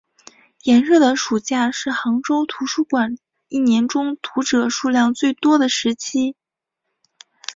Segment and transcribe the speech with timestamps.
[0.63, 3.19] 炎热的暑期是杭州图书馆
[3.49, 6.35] 一年中读者数量最多的时期。